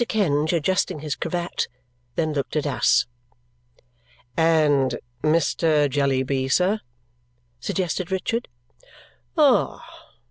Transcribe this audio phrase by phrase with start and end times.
[0.09, 1.67] Kenge, adjusting his cravat,
[2.15, 3.05] then looked at us.
[4.35, 5.87] "And Mr.
[5.87, 6.79] Jellyby, sir?"
[7.59, 8.47] suggested Richard.
[9.37, 9.85] "Ah!